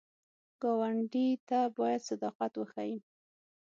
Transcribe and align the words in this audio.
ګاونډي 0.61 1.27
ته 1.47 1.59
باید 1.77 2.01
صداقت 2.09 2.51
وښیو 2.55 2.99